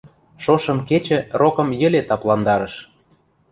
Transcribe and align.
Шошым 0.43 0.79
кечӹ 0.89 1.17
рокым 1.39 1.69
йӹле 1.79 2.01
тапландарыш. 2.09 2.75